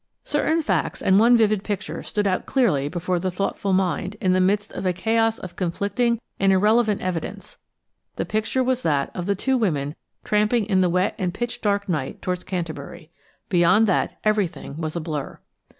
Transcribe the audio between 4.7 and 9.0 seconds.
of a chaos of conflicting and irrelevant evidence: the picture was